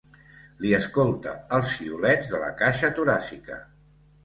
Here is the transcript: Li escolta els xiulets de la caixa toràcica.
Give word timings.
Li 0.63 0.71
escolta 0.77 1.35
els 1.59 1.69
xiulets 1.75 2.33
de 2.33 2.41
la 2.47 2.51
caixa 2.65 2.93
toràcica. 3.03 3.63